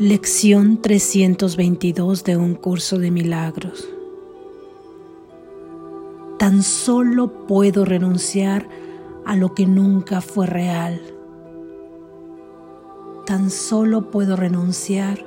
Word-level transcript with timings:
Lección 0.00 0.80
322 0.80 2.22
de 2.22 2.36
un 2.36 2.54
curso 2.54 3.00
de 3.00 3.10
milagros. 3.10 3.88
Tan 6.38 6.62
solo 6.62 7.48
puedo 7.48 7.84
renunciar 7.84 8.68
a 9.26 9.34
lo 9.34 9.54
que 9.54 9.66
nunca 9.66 10.20
fue 10.20 10.46
real. 10.46 11.00
Tan 13.26 13.50
solo 13.50 14.12
puedo 14.12 14.36
renunciar 14.36 15.18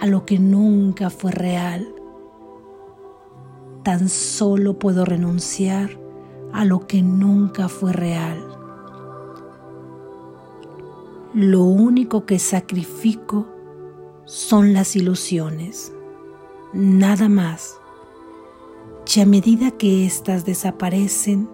a 0.00 0.06
lo 0.06 0.26
que 0.26 0.38
nunca 0.38 1.08
fue 1.08 1.32
real. 1.32 1.88
Tan 3.84 4.10
solo 4.10 4.78
puedo 4.78 5.06
renunciar 5.06 5.98
a 6.52 6.66
lo 6.66 6.86
que 6.86 7.00
nunca 7.00 7.70
fue 7.70 7.94
real. 7.94 8.36
Lo 11.32 11.62
único 11.62 12.26
que 12.26 12.38
sacrifico 12.38 13.46
son 14.28 14.74
las 14.74 14.94
ilusiones, 14.94 15.90
nada 16.74 17.30
más. 17.30 17.76
Y 19.16 19.20
a 19.20 19.26
medida 19.26 19.70
que 19.70 20.04
éstas 20.04 20.44
desaparecen, 20.44 21.48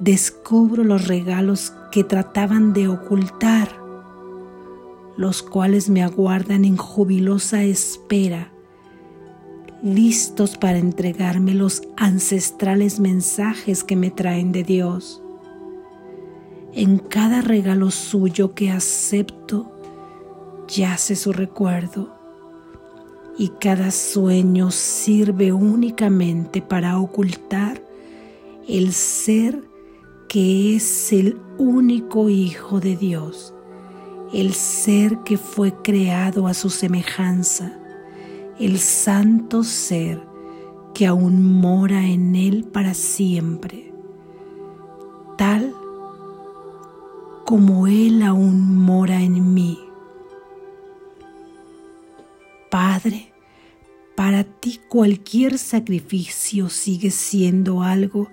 descubro 0.00 0.82
los 0.82 1.06
regalos 1.06 1.74
que 1.92 2.04
trataban 2.04 2.72
de 2.72 2.88
ocultar, 2.88 3.68
los 5.18 5.42
cuales 5.42 5.90
me 5.90 6.02
aguardan 6.02 6.64
en 6.64 6.78
jubilosa 6.78 7.62
espera, 7.64 8.50
listos 9.82 10.56
para 10.56 10.78
entregarme 10.78 11.52
los 11.52 11.82
ancestrales 11.98 12.98
mensajes 12.98 13.84
que 13.84 13.94
me 13.94 14.10
traen 14.10 14.52
de 14.52 14.64
Dios. 14.64 15.22
En 16.72 16.96
cada 16.96 17.42
regalo 17.42 17.90
suyo 17.90 18.54
que 18.54 18.70
acepto, 18.70 19.71
yace 20.68 21.16
su 21.16 21.32
recuerdo 21.32 22.14
y 23.38 23.48
cada 23.60 23.90
sueño 23.90 24.70
sirve 24.70 25.52
únicamente 25.52 26.62
para 26.62 26.98
ocultar 26.98 27.82
el 28.68 28.92
ser 28.92 29.62
que 30.28 30.76
es 30.76 31.12
el 31.12 31.38
único 31.58 32.28
Hijo 32.28 32.80
de 32.80 32.96
Dios, 32.96 33.54
el 34.32 34.54
ser 34.54 35.18
que 35.24 35.36
fue 35.36 35.74
creado 35.82 36.46
a 36.46 36.54
su 36.54 36.70
semejanza, 36.70 37.78
el 38.58 38.78
santo 38.78 39.62
ser 39.64 40.22
que 40.94 41.06
aún 41.06 41.42
mora 41.42 42.06
en 42.06 42.34
Él 42.34 42.64
para 42.64 42.94
siempre, 42.94 43.92
tal 45.36 45.74
como 47.44 47.86
Él 47.86 48.22
aún 48.22 48.76
mora 48.76 49.22
en 49.22 49.31
cualquier 54.92 55.56
sacrificio 55.56 56.68
sigue 56.68 57.10
siendo 57.10 57.82
algo 57.82 58.28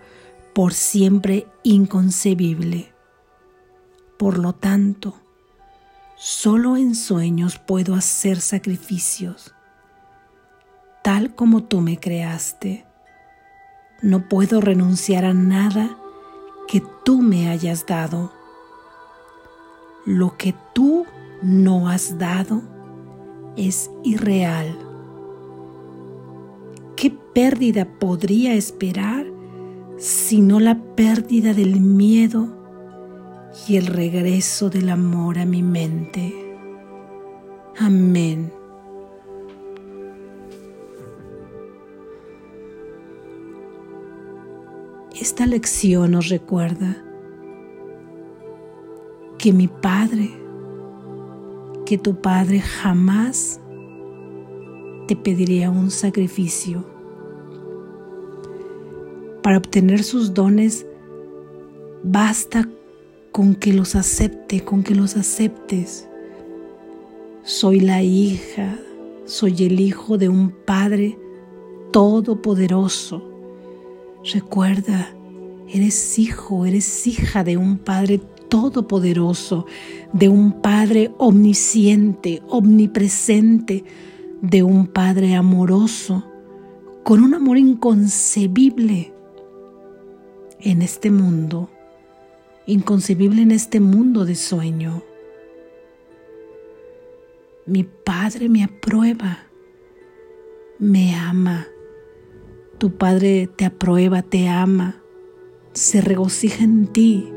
por 0.53 0.73
siempre 0.73 1.47
inconcebible. 1.63 2.91
Por 4.17 4.37
lo 4.37 4.51
tanto, 4.51 5.15
solo 6.17 6.75
en 6.75 6.95
sueños 6.95 7.57
puedo 7.65 7.95
hacer 7.95 8.41
sacrificios, 8.41 9.55
tal 11.01 11.33
como 11.33 11.63
tú 11.63 11.79
me 11.79 11.97
creaste. 11.97 12.85
No 14.01 14.27
puedo 14.27 14.59
renunciar 14.59 15.23
a 15.23 15.33
nada 15.33 15.97
que 16.67 16.83
tú 17.05 17.21
me 17.21 17.47
hayas 17.47 17.85
dado. 17.85 18.33
Lo 20.05 20.35
que 20.35 20.53
tú 20.73 21.05
no 21.41 21.87
has 21.87 22.17
dado, 22.17 22.61
es 23.55 23.89
irreal. 24.03 24.88
¿Qué 26.99 27.11
pérdida 27.11 27.85
podría 27.97 28.55
esperar 28.55 29.25
sino 29.97 30.59
la 30.59 30.77
pérdida 30.97 31.53
del 31.53 31.79
miedo 31.79 32.49
y 33.69 33.77
el 33.77 33.85
regreso 33.85 34.69
del 34.69 34.89
amor 34.89 35.39
a 35.39 35.45
mi 35.45 35.63
mente? 35.63 36.33
Amén. 37.77 38.51
Esta 45.17 45.45
lección 45.45 46.11
nos 46.11 46.27
recuerda 46.27 46.97
que 49.37 49.53
mi 49.53 49.69
Padre 49.69 50.31
que 51.85 51.97
tu 51.97 52.19
Padre 52.19 52.59
jamás 52.59 53.61
te 55.09 55.15
pediría 55.15 55.71
un 55.71 55.89
sacrificio. 55.89 56.85
Para 59.41 59.57
obtener 59.57 60.03
sus 60.03 60.35
dones 60.35 60.85
basta 62.03 62.69
con 63.31 63.55
que 63.55 63.73
los 63.73 63.95
acepte, 63.95 64.63
con 64.63 64.83
que 64.83 64.93
los 64.93 65.17
aceptes. 65.17 66.07
Soy 67.41 67.79
la 67.79 68.03
hija, 68.03 68.77
soy 69.25 69.55
el 69.63 69.79
hijo 69.79 70.19
de 70.19 70.29
un 70.29 70.51
Padre 70.51 71.17
todopoderoso. 71.91 73.23
Recuerda, 74.31 75.11
eres 75.67 76.19
hijo, 76.19 76.67
eres 76.67 77.07
hija 77.07 77.43
de 77.43 77.57
un 77.57 77.79
Padre 77.79 78.21
todopoderoso, 78.47 79.65
de 80.13 80.29
un 80.29 80.61
Padre 80.61 81.09
omnisciente, 81.17 82.43
omnipresente, 82.47 83.83
de 84.41 84.63
un 84.63 84.87
Padre 84.87 85.35
amoroso, 85.35 86.23
con 87.03 87.23
un 87.23 87.33
amor 87.33 87.57
inconcebible 87.57 89.13
en 90.59 90.81
este 90.81 91.11
mundo, 91.11 91.69
inconcebible 92.65 93.41
en 93.41 93.51
este 93.51 93.79
mundo 93.79 94.25
de 94.25 94.35
sueño. 94.35 95.03
Mi 97.65 97.83
Padre 97.83 98.49
me 98.49 98.63
aprueba, 98.63 99.39
me 100.77 101.15
ama. 101.15 101.67
Tu 102.77 102.91
Padre 102.91 103.49
te 103.55 103.65
aprueba, 103.65 104.21
te 104.21 104.47
ama, 104.47 105.01
se 105.73 106.01
regocija 106.01 106.63
en 106.63 106.87
ti 106.87 107.33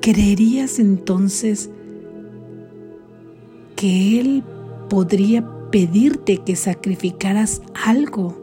¿Creerías 0.00 0.78
entonces 0.78 1.70
que 3.76 4.20
Él 4.20 4.44
podría 4.88 5.46
pedirte 5.70 6.38
que 6.38 6.56
sacrificaras 6.56 7.62
algo 7.86 8.34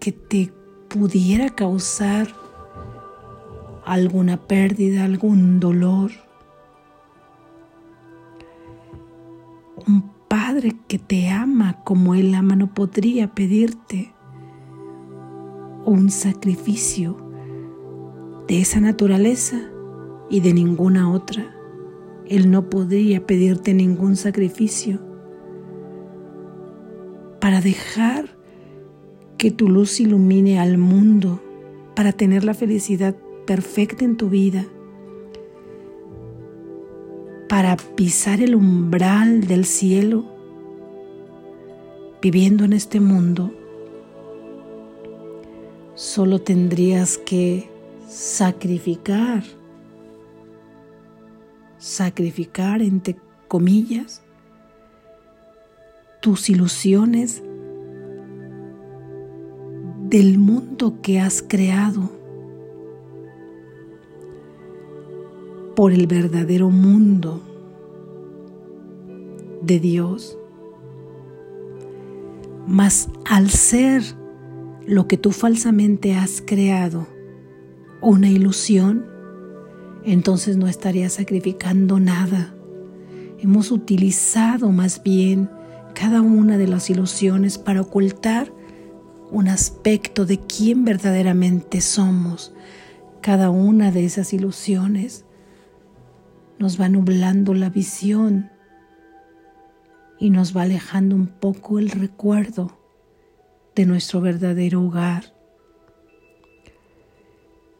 que 0.00 0.12
te 0.12 0.52
pudiera 0.88 1.48
causar 1.48 2.28
alguna 3.84 4.36
pérdida, 4.36 5.04
algún 5.04 5.60
dolor? 5.60 6.10
Un 9.86 10.10
padre 10.28 10.76
que 10.88 10.98
te 10.98 11.30
ama 11.30 11.82
como 11.84 12.14
Él 12.14 12.34
ama 12.34 12.56
no 12.56 12.72
podría 12.72 13.34
pedirte 13.34 14.14
un 15.84 16.10
sacrificio 16.10 17.16
de 18.48 18.60
esa 18.60 18.80
naturaleza 18.80 19.60
y 20.30 20.40
de 20.40 20.54
ninguna 20.54 21.10
otra. 21.12 21.44
Él 22.28 22.50
no 22.50 22.70
podría 22.70 23.26
pedirte 23.26 23.74
ningún 23.74 24.16
sacrificio 24.16 25.00
para 27.40 27.60
dejar 27.60 28.30
que 29.36 29.50
tu 29.50 29.68
luz 29.68 30.00
ilumine 30.00 30.58
al 30.58 30.78
mundo, 30.78 31.42
para 31.94 32.12
tener 32.12 32.44
la 32.44 32.54
felicidad 32.54 33.14
perfecta 33.46 34.04
en 34.04 34.16
tu 34.16 34.30
vida, 34.30 34.64
para 37.48 37.76
pisar 37.76 38.40
el 38.40 38.54
umbral 38.54 39.46
del 39.46 39.66
cielo, 39.66 40.24
viviendo 42.22 42.64
en 42.64 42.72
este 42.72 43.00
mundo, 43.00 43.52
solo 45.94 46.40
tendrías 46.40 47.18
que 47.18 47.68
sacrificar 48.08 49.44
sacrificar, 51.84 52.80
entre 52.80 53.14
comillas, 53.46 54.22
tus 56.22 56.48
ilusiones 56.48 57.42
del 60.08 60.38
mundo 60.38 61.02
que 61.02 61.20
has 61.20 61.44
creado 61.46 62.10
por 65.76 65.92
el 65.92 66.06
verdadero 66.06 66.70
mundo 66.70 67.42
de 69.60 69.78
Dios. 69.78 70.38
Mas 72.66 73.10
al 73.26 73.50
ser 73.50 74.02
lo 74.86 75.06
que 75.06 75.18
tú 75.18 75.32
falsamente 75.32 76.14
has 76.14 76.42
creado 76.46 77.06
una 78.00 78.30
ilusión, 78.30 79.13
entonces 80.04 80.56
no 80.56 80.68
estarías 80.68 81.14
sacrificando 81.14 81.98
nada, 81.98 82.54
hemos 83.38 83.70
utilizado 83.70 84.70
más 84.70 85.02
bien 85.02 85.50
cada 85.94 86.20
una 86.20 86.58
de 86.58 86.66
las 86.66 86.90
ilusiones 86.90 87.58
para 87.58 87.80
ocultar 87.80 88.52
un 89.30 89.48
aspecto 89.48 90.26
de 90.26 90.38
quién 90.38 90.84
verdaderamente 90.84 91.80
somos. 91.80 92.52
Cada 93.20 93.50
una 93.50 93.90
de 93.90 94.04
esas 94.04 94.32
ilusiones 94.32 95.24
nos 96.58 96.80
va 96.80 96.88
nublando 96.88 97.54
la 97.54 97.70
visión 97.70 98.50
y 100.18 100.30
nos 100.30 100.56
va 100.56 100.62
alejando 100.62 101.16
un 101.16 101.26
poco 101.26 101.78
el 101.78 101.90
recuerdo 101.90 102.78
de 103.74 103.86
nuestro 103.86 104.20
verdadero 104.20 104.82
hogar. 104.82 105.33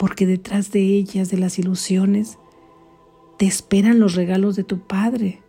Porque 0.05 0.27
detrás 0.27 0.71
de 0.71 0.81
ellas, 0.81 1.31
de 1.31 1.39
las 1.39 1.59
ilusiones, 1.59 2.37
te 3.39 3.47
esperan 3.47 4.01
los 4.01 4.15
regalos 4.15 4.55
de 4.55 4.63
tu 4.63 4.81
Padre. 4.81 5.41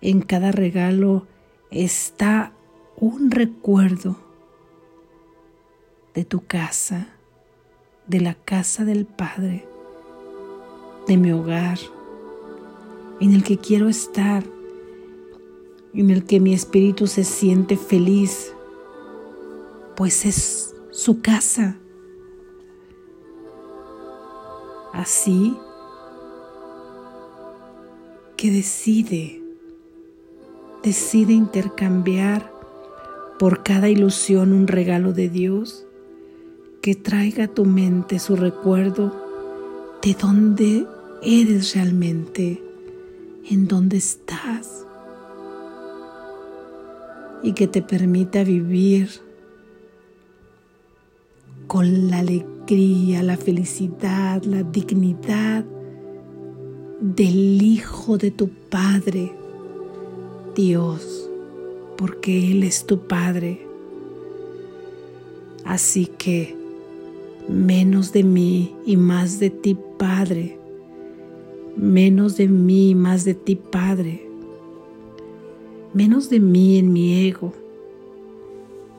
En 0.00 0.22
cada 0.22 0.52
regalo 0.52 1.26
está 1.72 2.52
un 2.96 3.32
recuerdo 3.32 4.16
de 6.14 6.24
tu 6.24 6.46
casa, 6.46 7.08
de 8.06 8.20
la 8.20 8.34
casa 8.34 8.84
del 8.84 9.04
Padre, 9.04 9.66
de 11.08 11.16
mi 11.16 11.32
hogar, 11.32 11.80
en 13.18 13.34
el 13.34 13.42
que 13.42 13.58
quiero 13.58 13.88
estar, 13.88 14.44
en 15.92 16.10
el 16.10 16.24
que 16.24 16.38
mi 16.38 16.54
espíritu 16.54 17.08
se 17.08 17.24
siente 17.24 17.76
feliz, 17.76 18.54
pues 19.96 20.24
es 20.24 20.76
su 20.92 21.20
casa. 21.20 21.80
Así 24.94 25.56
que 28.36 28.52
decide, 28.52 29.42
decide 30.84 31.32
intercambiar 31.32 32.52
por 33.40 33.64
cada 33.64 33.88
ilusión 33.88 34.52
un 34.52 34.68
regalo 34.68 35.12
de 35.12 35.28
Dios 35.28 35.84
que 36.80 36.94
traiga 36.94 37.44
a 37.44 37.48
tu 37.48 37.64
mente 37.64 38.20
su 38.20 38.36
recuerdo 38.36 39.12
de 40.00 40.14
dónde 40.14 40.86
eres 41.22 41.74
realmente, 41.74 42.62
en 43.50 43.66
dónde 43.66 43.96
estás 43.96 44.86
y 47.42 47.52
que 47.54 47.66
te 47.66 47.82
permita 47.82 48.44
vivir 48.44 49.10
con 51.74 52.08
la 52.08 52.20
alegría, 52.20 53.24
la 53.24 53.36
felicidad, 53.36 54.44
la 54.44 54.62
dignidad 54.62 55.64
del 57.00 57.60
Hijo 57.60 58.16
de 58.16 58.30
tu 58.30 58.48
Padre, 58.70 59.32
Dios, 60.54 61.28
porque 61.96 62.52
Él 62.52 62.62
es 62.62 62.86
tu 62.86 63.08
Padre. 63.08 63.66
Así 65.64 66.06
que 66.06 66.56
menos 67.48 68.12
de 68.12 68.22
mí 68.22 68.72
y 68.86 68.96
más 68.96 69.40
de 69.40 69.50
ti, 69.50 69.76
Padre. 69.98 70.56
Menos 71.76 72.36
de 72.36 72.46
mí 72.46 72.90
y 72.90 72.94
más 72.94 73.24
de 73.24 73.34
ti, 73.34 73.56
Padre. 73.56 74.24
Menos 75.92 76.30
de 76.30 76.38
mí 76.38 76.78
en 76.78 76.92
mi 76.92 77.26
ego 77.26 77.52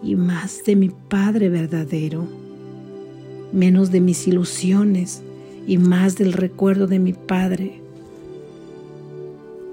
y 0.03 0.17
más 0.17 0.65
de 0.65 0.75
mi 0.75 0.89
Padre 0.89 1.47
verdadero. 1.47 2.43
Menos 3.51 3.91
de 3.91 4.01
mis 4.01 4.27
ilusiones 4.27 5.21
y 5.67 5.77
más 5.77 6.15
del 6.15 6.33
recuerdo 6.33 6.87
de 6.87 6.99
mi 6.99 7.13
Padre. 7.13 7.79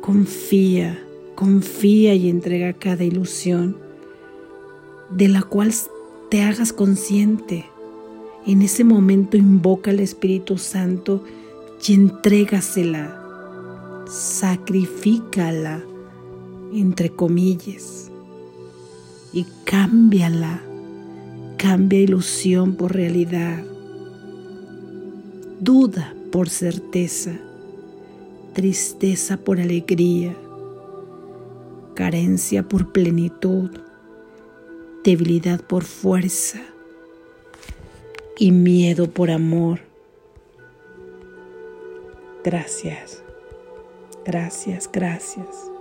Confía, 0.00 1.02
confía 1.34 2.14
y 2.14 2.28
entrega 2.28 2.72
cada 2.72 3.04
ilusión 3.04 3.76
de 5.10 5.28
la 5.28 5.42
cual 5.42 5.72
te 6.30 6.42
hagas 6.42 6.72
consciente. 6.72 7.66
En 8.46 8.62
ese 8.62 8.84
momento 8.84 9.36
invoca 9.36 9.90
al 9.90 10.00
Espíritu 10.00 10.58
Santo 10.58 11.22
y 11.86 11.94
entrégasela, 11.94 14.04
sacrifícala, 14.08 15.82
entre 16.72 17.10
comillas, 17.10 18.10
y 19.32 19.46
cámbiala, 19.64 20.62
cambia 21.62 22.00
ilusión 22.00 22.74
por 22.74 22.92
realidad, 22.92 23.62
duda 25.60 26.12
por 26.32 26.48
certeza 26.48 27.38
tristeza 28.52 29.36
por 29.36 29.60
alegría, 29.60 30.36
carencia 31.94 32.64
por 32.64 32.90
plenitud, 32.92 33.70
debilidad 35.04 35.60
por 35.60 35.84
fuerza 35.84 36.60
y 38.36 38.50
miedo 38.50 39.08
por 39.08 39.30
amor. 39.30 39.80
Gracias, 42.42 43.22
gracias, 44.24 44.90
gracias. 44.92 45.71